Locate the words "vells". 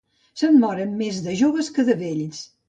2.01-2.43